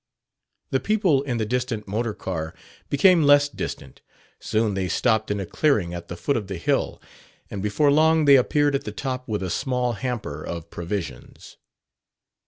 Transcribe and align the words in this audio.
The 0.71 0.79
people 0.79 1.21
in 1.21 1.37
the 1.37 1.45
distant 1.45 1.87
motor 1.87 2.15
car 2.15 2.55
became 2.89 3.21
less 3.21 3.47
distant; 3.47 4.01
soon 4.39 4.73
they 4.73 4.87
stopped 4.87 5.29
in 5.29 5.39
a 5.39 5.45
clearing 5.45 5.93
at 5.93 6.07
the 6.07 6.17
foot 6.17 6.35
of 6.35 6.47
the 6.47 6.57
hill, 6.57 6.99
and 7.51 7.61
before 7.61 7.91
long 7.91 8.25
they 8.25 8.35
appeared 8.35 8.73
at 8.73 8.83
the 8.85 8.91
top 8.91 9.27
with 9.27 9.43
a 9.43 9.51
small 9.51 9.93
hamper 9.93 10.43
of 10.43 10.71
provisions. 10.71 11.57